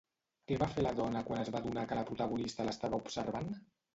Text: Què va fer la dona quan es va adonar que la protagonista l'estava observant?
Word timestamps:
Què 0.51 0.55
va 0.61 0.67
fer 0.77 0.85
la 0.85 0.93
dona 0.99 1.21
quan 1.27 1.41
es 1.43 1.51
va 1.55 1.59
adonar 1.59 1.83
que 1.91 1.99
la 1.99 2.05
protagonista 2.09 2.65
l'estava 2.69 3.01
observant? 3.05 3.53